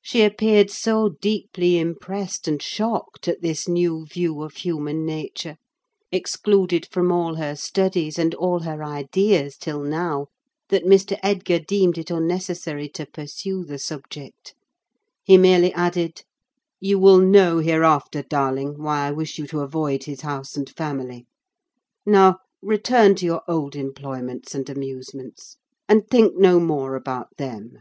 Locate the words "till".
9.58-9.82